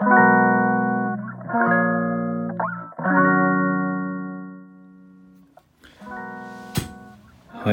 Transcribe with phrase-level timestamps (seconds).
[0.00, 0.04] は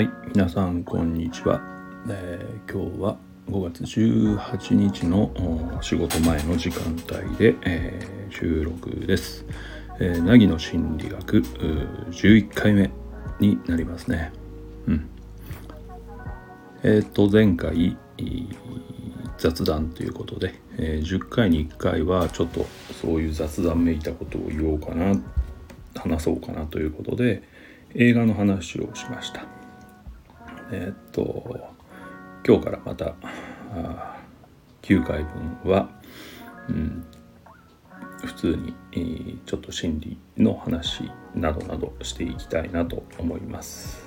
[0.01, 1.61] い皆さんこんにちは、
[2.09, 3.17] えー、今日は
[3.47, 5.31] 5月18日の
[5.83, 6.81] 仕事前の時間
[7.15, 9.45] 帯で、えー、収録です、
[9.99, 12.89] えー、凪の心理学11回目
[13.39, 14.31] になりますね。
[14.87, 15.07] うん。
[16.81, 17.95] えっ、と前回
[19.37, 22.65] 雑談ということで、えー、10回に1回はちょっと
[23.01, 25.19] そういう雑談めいたことを言おうかな
[25.95, 27.43] 話そうかなということで
[27.93, 29.45] 映画の話をしました
[30.71, 31.73] えっ、と
[32.45, 33.15] 今日からまた
[34.81, 35.89] 9回分は、
[36.69, 37.05] うん、
[38.23, 44.05] 普通に、えー、ちょっと心理の話などなどしていきたいなと思います。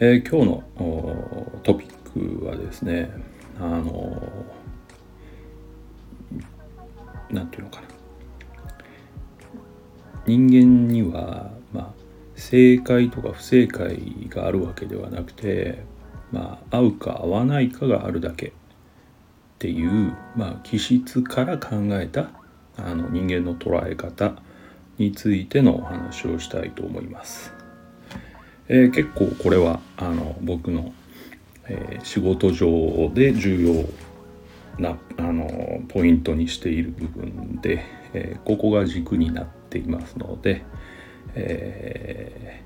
[0.00, 3.10] えー、今日のトピックはですね
[3.58, 4.20] あの
[7.30, 7.88] 何て言うのかな
[10.26, 11.92] 人間にはまあ
[12.34, 15.84] 正解とか不正解があるわけではなくて
[16.34, 18.50] まあ、合うか合わないかがあるだけっ
[19.60, 22.30] ていう、まあ、気質から考えた
[22.76, 24.34] あの人間の捉え方
[24.98, 27.52] についてのお話をしたいと思います。
[28.66, 30.92] えー、結構これはあの僕の、
[31.68, 33.84] えー、仕事上で重要
[34.78, 40.62] なあのポイントにしている部分で、えー、ここが軸になっていますので、
[41.34, 42.62] え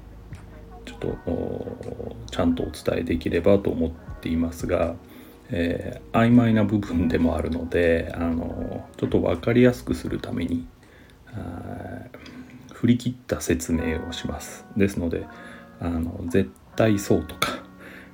[0.84, 4.94] ちょっとちゃんとお伝えできればと思っていますが、
[5.50, 10.66] えー、曖昧な部分でもあるのであのちょっと分かりやすくするために
[12.72, 14.64] 振り切った説明をします。
[14.76, 15.26] ですので
[15.80, 17.47] あの絶対そうとか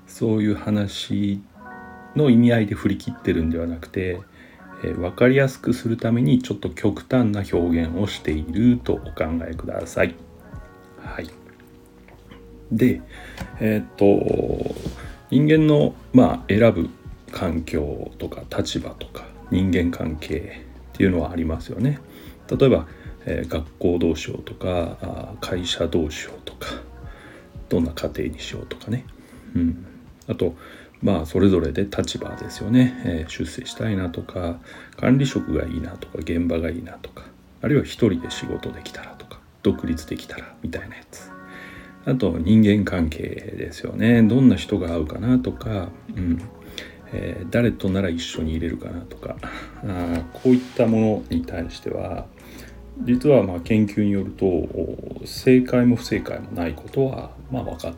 [0.07, 1.41] そういう話
[2.17, 4.21] の意味合いで振り切ってるんではなくて、
[4.85, 10.15] えー、分かりやすくするためにちょっと極端な表現をしているとお考えください。
[11.01, 11.29] はい
[12.73, 13.03] で
[13.61, 14.05] えっ、と
[15.31, 16.89] 人間のまあ選ぶ
[17.31, 20.63] 環境とか立場とか人間関係
[20.93, 21.99] っていうのはありますよね。
[22.49, 22.87] 例えば、
[23.27, 26.69] えー、学校どうしようとかあ会社どうしようとか
[27.69, 29.05] どんな家庭にしようとかね。
[29.55, 29.87] うん、
[30.29, 30.55] あと
[31.03, 34.59] まあそれぞれで立場ですよね、えー、出世したいなとか
[34.97, 37.25] 管理職がいいなとか現場がいいなとか
[37.63, 41.31] あるいは一人で仕事できたらとか独立できたらみたいなやつ。
[42.07, 43.19] あと人間関係
[43.57, 44.23] ですよね。
[44.23, 46.43] どんな人が合うかなとか、うん。
[47.13, 49.37] えー、誰となら一緒にいれるかなとか。
[49.87, 52.27] あこういったものに対しては
[53.01, 54.47] 実はまあ研究によると
[55.25, 57.95] 正解も不正解もないことはまあ分かっ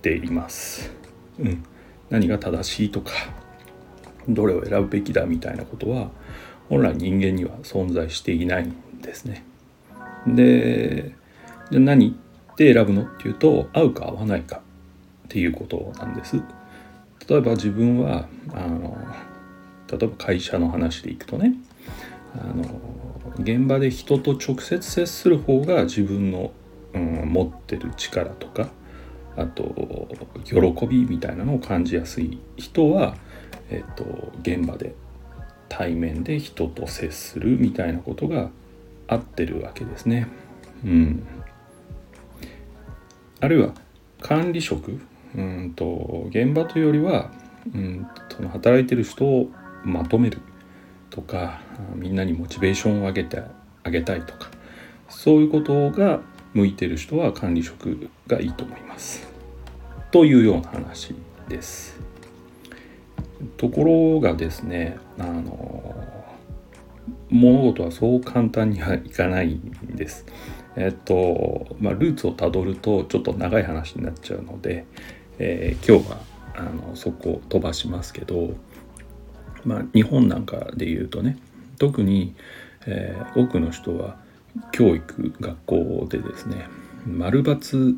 [0.00, 0.99] ています。
[1.40, 1.64] うん、
[2.10, 3.12] 何が正しいとか
[4.28, 6.10] どれを選ぶべきだみたいなことは
[6.68, 9.44] 本来人間には存在していないんですね。
[10.26, 11.14] で
[11.70, 12.16] じゃあ何
[12.56, 14.60] で選ぶのっていうと合うか合わないかっ
[15.28, 16.36] ていうことなんです。
[17.28, 18.96] 例えば自分はあの
[19.90, 21.54] 例えば会社の話でいくとね
[22.34, 22.64] あの
[23.38, 26.52] 現場で人と直接接する方が自分の、
[26.92, 28.70] うん、持ってる力とか
[29.40, 30.08] あと
[30.44, 33.16] 喜びみたいなのを感じやすい人は、
[33.70, 34.94] えっと、現場で
[35.68, 38.50] 対面で人と接するみたいなことが
[39.08, 40.28] 合ってるわけですね。
[40.84, 41.26] うん、
[43.40, 43.74] あるいは
[44.20, 45.00] 管理職
[45.34, 47.30] うんと現場というよりは
[47.74, 49.50] うんその働いてる人を
[49.84, 50.38] まとめる
[51.08, 51.60] とか
[51.94, 53.42] みんなにモチベーションを上げて
[53.82, 54.50] あげたいとか
[55.08, 56.20] そういうことが
[56.52, 59.29] 向いてる人は管理職がいいと思います。
[60.10, 61.14] というような話
[61.48, 62.00] です。
[63.56, 65.94] ところがですねあの
[67.30, 70.26] 物事はそう簡単にはいかないんです。
[70.76, 74.84] えっとまあ、ルーツをたどるとちょっと長い話になっちゃうので、
[75.38, 76.18] えー、今日は
[76.54, 78.54] あのそこを飛ばしますけど、
[79.64, 81.38] まあ、日本なんかで言うとね
[81.78, 82.34] 特に、
[82.86, 84.16] えー、多くの人は
[84.72, 86.66] 教育学校でですね
[87.06, 87.96] 丸抜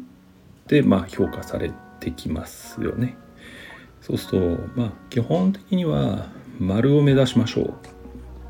[0.67, 3.17] でまあ評価されてきますよね。
[4.01, 6.27] そうするとまあ基本的には
[6.59, 7.75] 丸を目指しましょう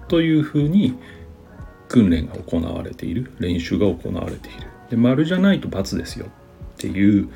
[0.08, 0.99] というふうに
[1.88, 6.28] 訓練が行われている練習が行われているで丸じゃないと×ですよっ
[6.78, 7.28] ていう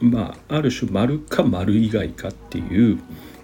[0.00, 2.98] まあある種丸か丸以外かっていう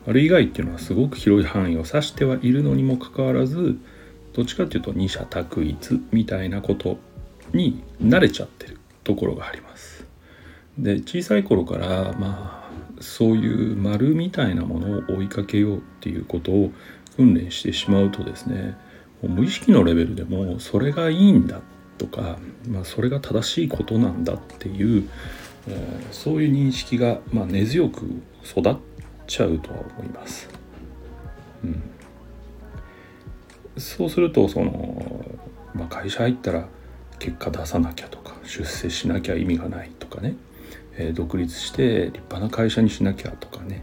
[0.06, 3.78] 丸以外っていうのはすごく広い範囲を指してはいるのにもかかわらず
[4.32, 6.98] どっちかっていうと二者択一みたいなこと
[7.52, 9.67] に慣れちゃってるところがあります。
[10.78, 16.72] で小さい頃からまあそういう丸みたいなものを追いかけようっていうことを
[17.16, 18.76] 訓練してしまうとですね
[19.22, 21.60] 無意識のレベルでもそれがいいんだ
[21.98, 22.38] とか、
[22.68, 25.08] まあ、それが正しいことなんだっていう、
[25.66, 28.06] えー、そういう認識が、まあ、根強く
[28.44, 28.76] 育っ
[29.26, 30.48] ちゃうとは思います。
[31.64, 31.82] うん、
[33.76, 35.38] そうするとその、
[35.74, 36.68] まあ、会社入ったら
[37.18, 40.36] 結果出さなきゃとか出世しなきゃ意味がないとかね、
[40.98, 43.82] えー、独立して立派な会社にしなきゃとかね、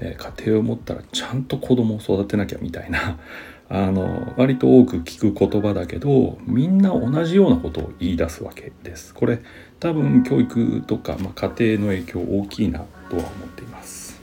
[0.00, 3.18] えー、家庭を持ったらちゃんと子供を育てなきゃみたいな
[3.68, 9.14] あの割と多く聞く言葉だけどみんな同じようなことを言い出すわけです。
[9.14, 9.40] これ
[9.80, 14.20] 多分教育とか、まあ、家庭の影響大きいなとは思っています。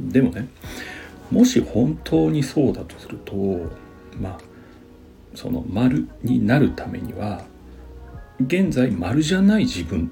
[0.00, 0.48] でもね
[1.30, 3.34] もし本当にそうだとすると
[4.18, 4.38] まあ
[5.34, 7.44] その丸になるためには
[8.40, 10.10] 現在丸じゃない自分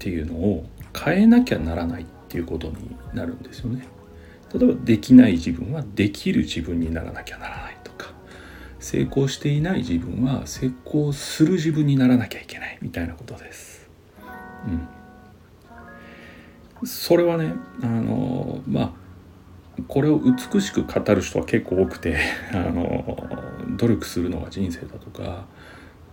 [0.00, 0.64] っていうのを
[0.98, 3.86] 変えなきゃならないっていうことになるんですよね。
[4.54, 8.12] 例えばできない自分はできる自分にならなきゃならないとか
[8.78, 13.90] 成功していない自分は成功する自分にならなきゃいけないみたいなことです。
[16.80, 17.52] うん、それはね
[17.82, 18.92] あのまあ
[19.86, 22.16] これを美しく語る人は結構多くて
[22.52, 23.28] あの
[23.76, 25.44] 努力するのが人生だとか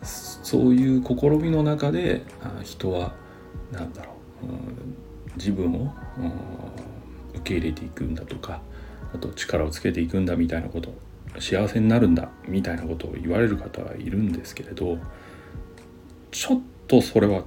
[0.04, 2.24] そういう試みの中で
[2.64, 3.14] 人は
[3.72, 4.14] 何だろ
[4.44, 4.96] う、うん、
[5.36, 5.94] 自分を、
[7.34, 8.62] 受け入れていくんだとか
[9.14, 10.94] あと力をつけていくんだみたいなこと
[11.40, 14.98] 幸せになるんだみたいなことを言われる方はいるんですけれど
[16.32, 17.44] ちょっとそれは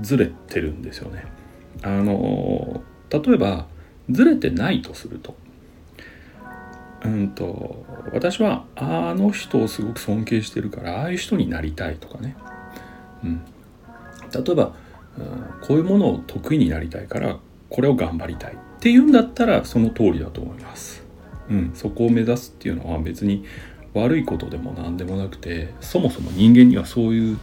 [0.00, 1.24] ずれてるんですよね。
[1.82, 3.66] あの例えば
[4.10, 5.36] ずれてないとすると
[7.04, 12.36] うんと私はあの人をすごく尊敬してるからああいう人になりたいとかね、
[13.22, 13.44] うん、
[14.32, 14.74] 例えば、
[15.16, 17.38] うん、こういうものを得意になりたいから
[17.70, 21.04] これを頑張りたいっていうんだったらその通りだと思います、
[21.50, 23.44] うん、そこを目指すっていうのは別に
[23.94, 27.38] 悪いことでも何でもなくてそもそも人間にはそういう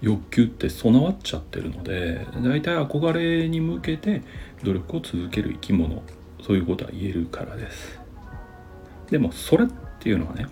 [0.00, 4.22] 欲求って備わっちゃってるので大体憧れに向けて
[4.62, 6.02] 努力を続ける生き物
[6.46, 7.98] そういうことは言えるからです。
[9.10, 9.68] でもそれっ
[9.98, 10.46] ていうのはね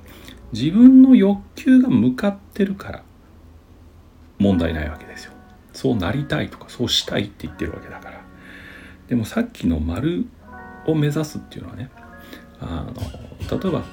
[0.52, 3.02] 自分の欲求が向かってるから
[4.38, 5.32] 問題ないわけですよ
[5.76, 8.22] そうなりたいとかそうしたいって言ってるわけだから
[9.08, 10.24] でもさっきの丸
[10.86, 11.90] を目指すっていうのはね
[12.60, 12.86] あ
[13.50, 13.84] の例えば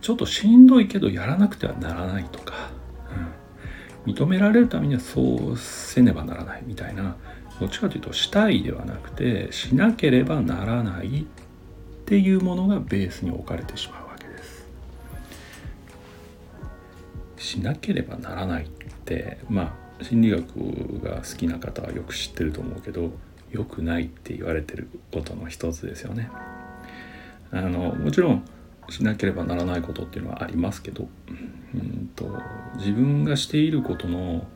[0.00, 2.70] ちょっとしんどいけどやらなくてはならないとか、
[4.04, 7.16] うん、認められるためにはそうせねばならないみたいな
[7.60, 11.24] どっちかというとしたいではなくてしなければならないっ
[12.06, 14.66] ていうものがベースに置かれてしまうわけです。
[17.36, 18.68] しなければならないっ
[19.04, 20.44] てまあ心理学
[21.02, 23.10] が好きな方はよく知ってると思うけど
[23.50, 26.30] 良くないって言われてることの一つですよね。
[27.50, 28.44] あのもちろん
[28.90, 31.08] しなければならないことっていうのはありますけど
[31.74, 32.26] うんと
[32.76, 34.46] 自分がしていることの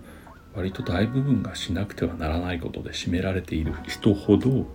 [0.54, 4.66] 割と大部分がしなくてはならないことで占められている人ほどうん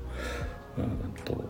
[1.25, 1.44] と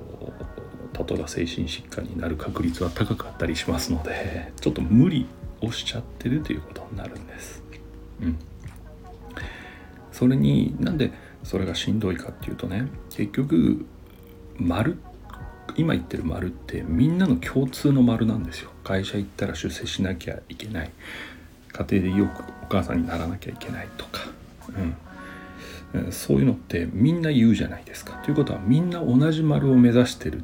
[1.06, 5.28] 例えば精神疾患になる確率は高かったりしますのでちょっと無理
[5.62, 7.63] をしちゃってるということになるんです。
[8.22, 8.38] うん、
[10.18, 11.12] それになんで
[11.44, 13.86] それがしんどいかっていうとね結局
[14.58, 14.98] 丸
[15.75, 18.72] 今言ってる丸ってみんなの共通の丸なんですよ。
[18.84, 20.92] 会社行ったら出世しなきゃいけない
[21.72, 24.22] 家庭でよくお母さんにならなきゃいけないとか、
[25.94, 28.13] うん、そういうのってみんな言うじゃないですか。
[28.24, 30.44] ということはみんな同じ丸を目指してる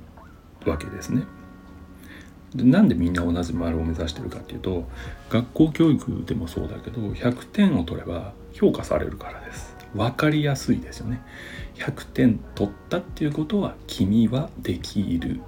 [0.68, 1.24] わけですね。
[2.54, 4.88] でなんでみんな同じ丸を目指してるかっていうと
[5.32, 9.73] 学校教育でもそうだけど100点を取れば評価されるからです。
[9.96, 11.22] 分かりやすいですよね。
[11.76, 15.42] 100点取ったっていうことは君はできる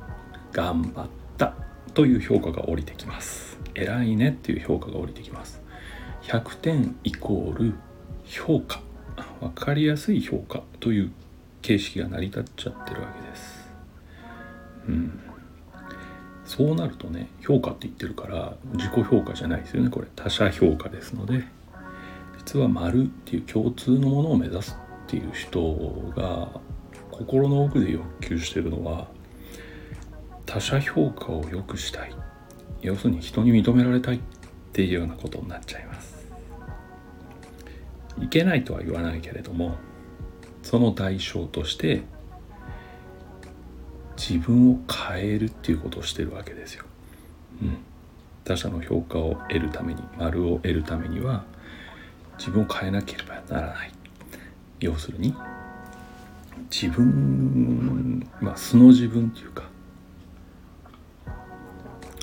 [0.51, 1.53] 頑張った
[1.93, 3.57] という評価が降りてきます。
[3.73, 5.61] 偉いねっていう評価が降りてきます。
[6.23, 7.73] 100点イコール
[8.25, 8.81] 評価
[9.39, 11.11] 分かりやすい評価という
[11.61, 13.65] 形式が成り立っちゃってるわけです。
[14.87, 15.19] うん、
[16.45, 21.43] そうなるとね評価って言ってるから自己評価じゃないですよねこれ他者評価ですので
[22.45, 25.59] 実は丸っていう共通のものを目指すっていう人
[26.15, 26.49] が
[27.09, 29.07] 心の奥で欲求してるのは
[30.45, 32.15] 他者評価を良くしたい。
[32.81, 34.19] 要するに人に認められたいっ
[34.71, 36.27] ていうようなことになっちゃいます。
[38.21, 39.75] いけないとは言わないけれども
[40.61, 42.03] その代償として
[44.17, 46.85] 自分を変えるっていうことをしてるわけですよ。
[47.61, 47.77] うん、
[48.43, 51.43] 他者の評価を得るために丸を得るためには
[52.37, 53.91] 自分を変えなければならない。
[54.79, 55.33] 要するに
[56.69, 59.63] 自分まあ素の自分っていうか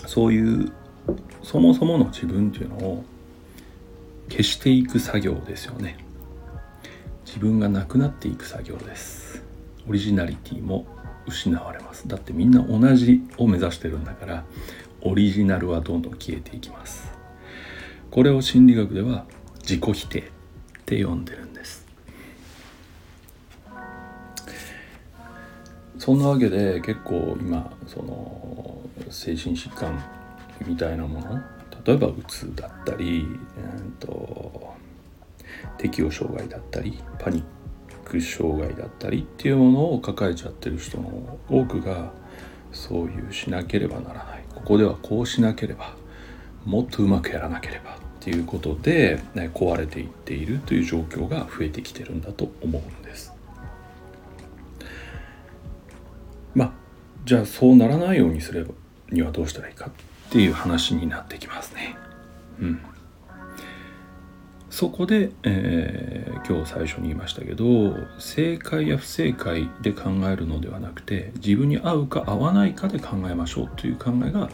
[0.07, 0.73] そういう
[1.43, 3.05] そもそもの自分っていうのを
[4.29, 5.97] 消していく作業ですよね。
[7.25, 9.43] 自分がなくなっていく作業です。
[9.89, 10.87] オリジナリティも
[11.27, 12.07] 失われます。
[12.07, 14.45] だってみんな同じを目指してるんだから
[15.01, 17.11] オリジナルはどんどん消えていきます。
[18.11, 19.25] これを心理学では
[19.63, 20.23] 自己否定っ
[20.85, 21.87] て呼んでるんです。
[25.99, 30.03] そんなわけで結構今その精神疾患
[30.67, 31.41] みたいなもの
[31.87, 33.27] 例えばうつだったり、
[33.57, 34.75] えーと、
[35.79, 37.45] 適応障害だったりパニッ
[38.05, 42.13] ク障害だったりっていうものを抱えちゃってる人の多くが
[42.73, 44.45] そういうしなければならない。
[44.55, 45.95] ここではこうしなければ
[46.65, 53.33] もっとうまくやらなければっていうことで、ね、壊れていっているという状況が増えてきてるんだと思うんです。
[56.55, 56.73] まあ
[57.25, 58.75] じゃあそうならないようにすれば
[59.11, 61.97] にはどうしたらいいかっていう話になってきますね。
[62.61, 62.81] うん、
[64.71, 74.49] そこで、えー、今日最初に言いましたけど正解や不正解で考えるのではなくて自分に合うか合わないかで考えましょうという考えが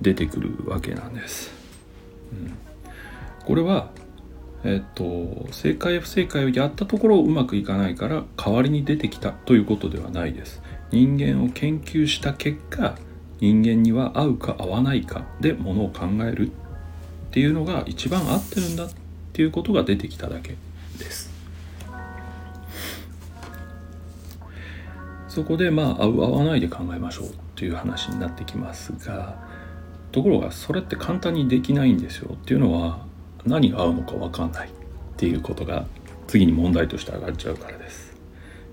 [0.00, 1.50] 出てくるわけなんです。
[2.32, 2.69] うん、
[3.44, 3.90] これは
[4.62, 10.60] えっと、正解不正解をやったところうまくいかないから代わりに出てきたということではないです。
[10.90, 12.96] 人間を研究した結果
[13.40, 16.50] 人間には合うか合わないかでものを考えるっ
[17.30, 18.90] ていうのが一番合ってるんだっ
[19.32, 20.56] ていうことが出てきただけ
[20.98, 21.30] です
[25.28, 29.36] そこでまあ合う合わないで考えましょうっていう話になってきますが
[30.10, 33.06] ところがそれって簡単にできないんですよっていうのは
[33.44, 34.70] 何が合うのか分かんないっ
[35.16, 35.86] ていうことが
[36.26, 38.14] 次に問題として上がっちゃうからです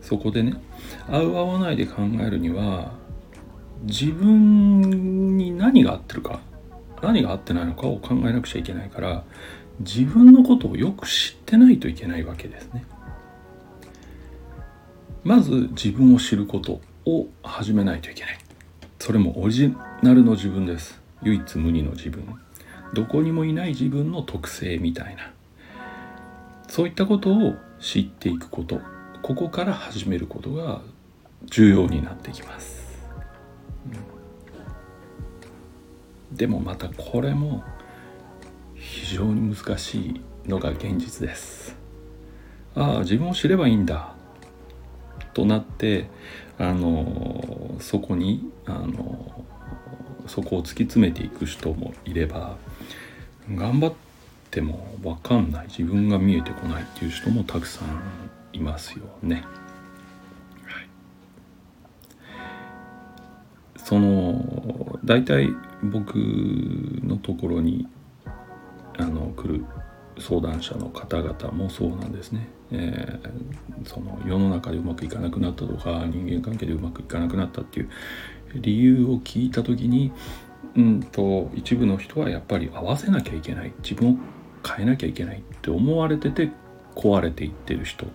[0.01, 0.53] そこでね
[1.09, 2.93] 合う合わないで考えるには
[3.83, 6.39] 自分に何が合ってるか
[7.01, 9.23] 何が合ってないのかを考えなくちゃいけないから
[9.79, 12.83] 自分のことをよく知ってないといけないわけですね。
[15.23, 18.39] まず自分を知ることを始めないといけない。
[18.97, 20.99] それもオリジナルの自分です。
[21.21, 22.23] 唯一無二の自分。
[22.93, 25.31] どこにもいない自分の特性みたいな。
[26.67, 28.81] そういったことを知っていくこと。
[29.21, 30.81] ここから始めることが
[31.45, 32.99] 重要になってきます、
[36.31, 37.63] でもまたこれも
[38.75, 41.75] 非常に難しいのが現実です。
[42.75, 44.13] ああ自分を知ればいいんだ。
[45.33, 46.09] となって
[46.57, 49.45] あのそこにあの
[50.27, 52.57] そこを突き詰めていく人もいれば
[53.55, 53.93] 頑張っ
[54.51, 59.43] ても分かんない自分が見えてこないっていう人もたくさんいますよね。
[60.65, 60.87] はい、
[63.77, 65.49] その大体
[65.83, 67.87] 僕のところに
[68.97, 69.65] あの来る
[70.19, 77.89] 相談者の方々もそうなんですね、えー、その世の中でうまくいかなくなったとか人間関係でうまくいかなくなったっていう
[78.55, 80.11] 理由を聞いた時に
[80.75, 83.73] うんと一部の人はやっぱり合わせなきゃいけない。
[83.83, 84.17] 自分を
[84.67, 86.51] 変えなきゃいけないって思われてて
[86.95, 88.07] 壊れていってる人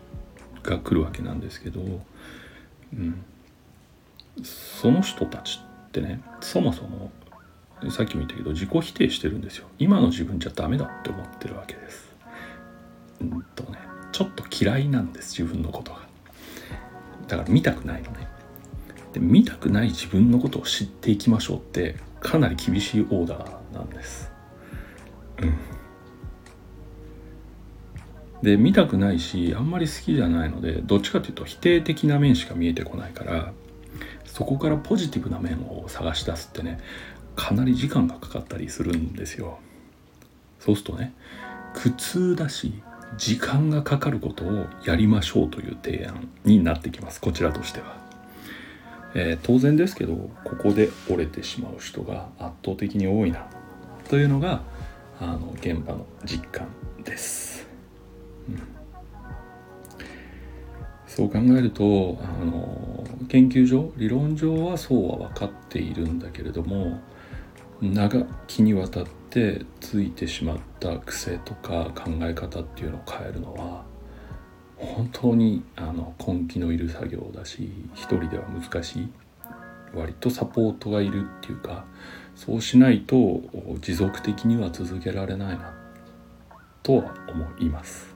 [0.62, 1.80] が来るわけなんですけど、
[2.92, 3.24] うん、
[4.42, 7.10] その人たちってねそもそも
[7.90, 9.66] さっきも言ったけど自己否定してるんですよ。
[9.78, 12.12] 今の自分じゃダメだって思ってるわけです。
[13.20, 13.78] うんとね
[14.12, 16.00] ちょっと嫌いなんです自分のことが。
[17.28, 18.28] だから見たくないのね。
[19.12, 24.30] で見たくない自分のことを知っていきましょうってかなり厳しいオーダーなんです。
[25.38, 25.54] うん。
[28.42, 33.52] で見たくないしあんまり好きじゃないのでどっちかというと否定的な面しか見えてこないから
[34.24, 36.80] そこからポジティブな面を探し出すってね
[37.36, 39.58] かなり時間がかかったりするんですよ。
[40.58, 41.12] そうするとね
[41.74, 42.82] 苦痛だし
[43.16, 47.20] 時間がかかることをやりましょうという提案になってきます。
[47.20, 48.01] こちらとしては、
[49.14, 50.14] えー、当然ですけど
[50.44, 53.46] ここで折れてしまう人が圧倒的に多いな
[54.08, 54.62] というのが
[55.20, 56.68] あの現場の実感
[57.04, 57.66] です。
[61.06, 67.00] そう考えるとあの研究上理論上はそうは分かっているんだけれども
[67.82, 73.84] 長きにわたってついてしまった癖とか考え方っていうのを変えるのは
[74.82, 79.08] 本当にあの根気のいる作業だし一人では難しい
[79.94, 81.84] 割とサポートがいるっていうか
[82.34, 83.42] そうしないと
[83.80, 85.74] 持続的には続けられないな
[86.82, 88.12] とは思います。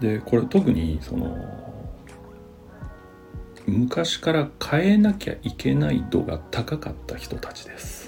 [0.00, 1.36] でこれ特にその
[3.66, 8.04] 昔から変えなきゃいけない度が高かった人たちです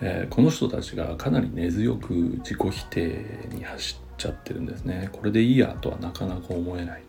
[0.00, 7.02] えー、この人たちがかなり根強く自己否定に走っちゃってるんですねこれでいいやとはなかなか思えない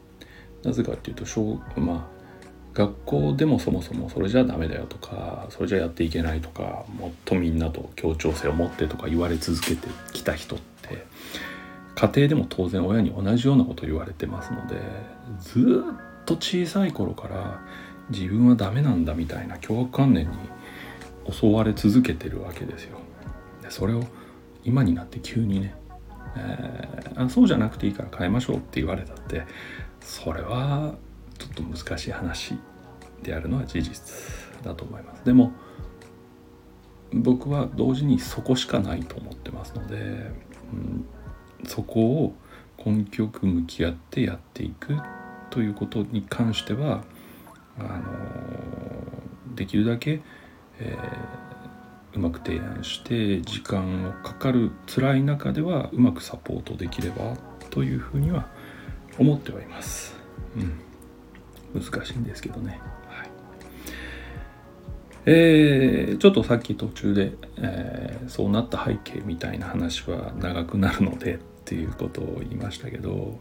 [0.64, 2.20] なぜかっていうと小まあ
[2.74, 11.06] 学校でもそもそもそれじゃダメだよとかそれじゃやっていけないとかもっとみんなと協調性を持ってとか言われ続けてきた人って
[11.96, 14.76] 家庭でも当然親に同じようなこと言われてますので
[15.42, 17.60] ずっと小さい頃から
[18.10, 20.38] 自分はダメなんだみたいな凶悪観念に
[21.32, 22.98] 襲われ続けてるわけですよ。
[23.62, 24.04] でそれを
[24.64, 25.76] 今になって急にね、
[26.36, 29.44] えー、あそうじゃなくていいから変えましょうって言われたって
[30.02, 30.94] それは
[31.38, 32.58] ちょっと難しい話
[33.24, 35.26] であるのは事実だと思います。
[35.26, 35.52] でも
[37.12, 39.96] 僕は同時にそこしかないと思ってますので、
[40.72, 41.06] うん、
[41.66, 42.36] そこを
[42.78, 44.96] 根気よく向き合ってやっていく
[45.50, 47.04] ということに関しては
[47.80, 50.22] あのできるだけ、
[50.80, 51.49] えー、
[52.16, 57.38] うまく提案して時間をかかる辛い中ではうまくサポートできれば
[57.70, 58.48] というふうには
[59.18, 60.16] 思ってはいます。
[60.56, 60.90] うん
[61.74, 62.80] 難しいんですけどね。
[63.08, 63.30] はい、
[65.26, 73.40] えー、ちょっとさっき途中で、えー、そうなった背景みたいな話は長くなるのでっていうことを言いましたけど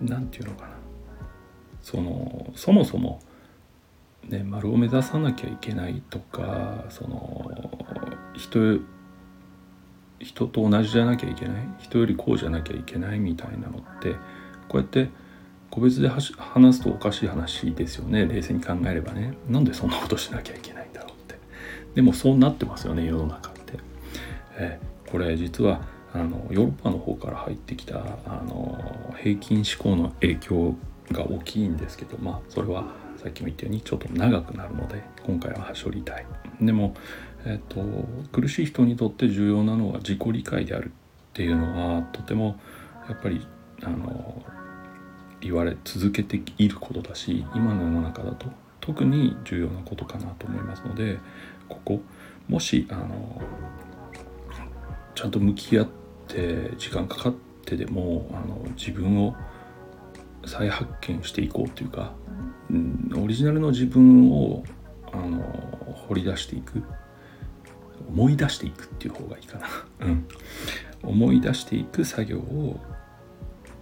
[0.00, 0.72] 何て言うのかな
[1.82, 3.20] そのそもそも、
[4.28, 7.50] ね、丸を目指さなきゃいけないとかその
[8.34, 8.80] 人
[10.18, 14.14] 人と同じじゃなきゃいけない人よりこうじゃなきゃいけないみたいなのって
[14.68, 15.10] こうやって
[15.70, 16.32] 個別で話
[16.76, 19.34] すとおかしい話ですよね冷静に考えればね。
[19.48, 21.38] なんでそんなことしなきゃいけないんだろうって。
[21.94, 23.74] でもそうなってますよね世の中って、
[24.56, 30.76] え、これ実はあのヨーロッパの方から入ってきたあの平均志向の影響
[31.10, 32.84] が大きいんですけどまあそれは
[33.24, 36.26] さっきも言ったようにちょっと長くなるので今回は端折りたい。
[36.60, 36.94] でも、
[37.46, 37.82] えーと
[38.30, 40.90] 苦しい人にとって重要なのは自己理解であるっ
[41.32, 42.60] ていうのはとても
[43.08, 43.46] やっぱり
[43.82, 44.42] あの
[45.40, 48.46] 言われ続けていることだし今の世の中だと
[48.80, 51.18] 特に重要なことかなと思いますので
[51.68, 52.00] ここ
[52.48, 53.40] もしあの
[55.14, 55.88] ちゃんと向き合っ
[56.28, 57.34] て時間かかっ
[57.64, 59.34] てでもあの自分を
[60.46, 62.14] 再発見していこうというか、
[62.70, 64.64] うん、オリジナルの自分を
[65.12, 65.42] あの
[66.08, 66.82] 掘り出していく。
[68.08, 69.66] 思い出していくっていう方がいいかな、
[70.06, 70.28] うん、
[71.02, 72.80] 思い出していく作業を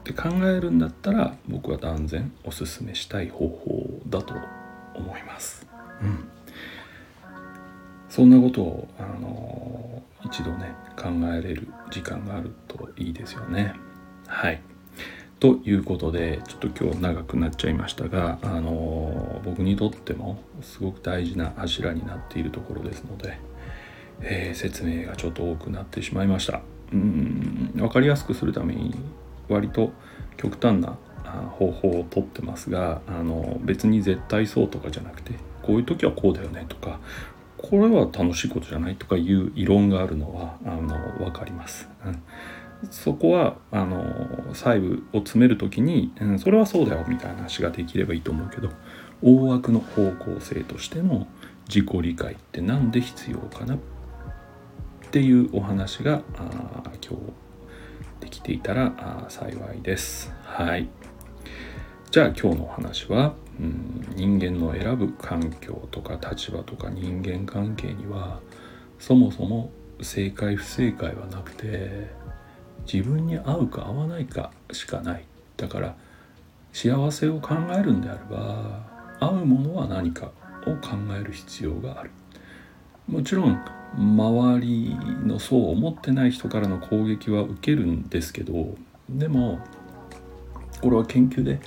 [0.01, 4.35] って考えるんだったら僕は断然おすすめしたい方法だと
[4.94, 5.66] 思います。
[6.03, 6.29] うん、
[8.09, 13.75] そんなことをあの一度ね考えれる時間があるといいですよね。
[14.27, 14.61] はい。
[15.42, 23.40] ということでちょっと今日長くなっちゃいましたが、あの僕にとってもすごく大事な柱になっているところですので、
[24.20, 26.61] えー、説明がちょっと多くなってしまいました。
[26.92, 28.94] うん分かりやすくするために
[29.48, 29.90] 割と
[30.37, 30.96] 極端な
[31.59, 37.00] 方法をとってますがあの別に絶対そうとかじゃなくてこういう時はこうだよねとか
[37.57, 41.88] これは楽しいことじゃないとかいう異論があるのはあの分かります。
[42.07, 42.22] うん
[42.90, 48.71] そこはあの細部を詰める時に、うん、それはそうだよみたいな話ができればいいと思うけど
[49.23, 51.27] 大枠の方向性としての
[51.68, 53.79] 自己理解って何で必要かなっ
[55.11, 57.33] ていうお話があ今日
[58.21, 60.33] できていたら幸いです。
[60.45, 60.88] はい。
[62.11, 68.40] じゃあ今日のお話は、うん、人間の選ぶ環境とか立場とか人間関係には
[68.99, 72.11] そもそも正解不正解はなくて
[72.90, 75.25] 自分に合うか合わないかしかない。
[75.57, 75.97] だから
[76.73, 78.87] 幸せを考えるんであれば
[79.21, 80.33] 合うものは何か
[80.66, 82.11] を考える必要がある。
[83.09, 83.61] もちろん
[83.97, 88.75] 周りの層を持ってない人からの攻撃は受けるんですけど
[89.11, 89.61] でも
[90.81, 91.61] これは研究で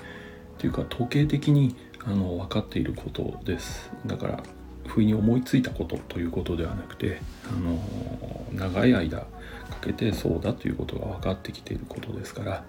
[0.57, 3.91] というか統計的にあの分かっていることです。
[4.05, 4.43] だから
[4.87, 7.79] 不意に思いついたことということではなくてあの
[8.55, 9.27] 長い間か
[9.81, 12.63] けてそうだということが分かってきていることですから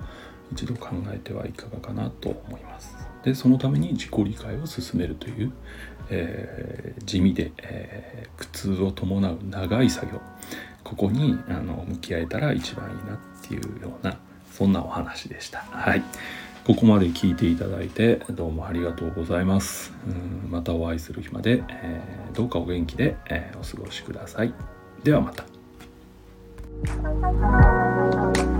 [0.52, 2.96] 一度考えてはいかがかなと思います。
[3.24, 5.52] でそのために自己理解を進めるという、
[6.10, 10.20] えー、地味で、えー、苦痛を伴う長い作業
[10.84, 14.16] ここにあの向き合えたら一番いいなっていうような
[14.52, 15.64] そんなお話でした。
[15.70, 16.02] はい
[16.64, 19.92] ここまで聞いていただいてどうもありがとうございます。
[20.06, 24.52] うんまたお会いする日まで、えー、どうかお元気で、えー、お過ごしください。
[25.04, 25.55] ではまた。
[26.84, 28.55] 拜。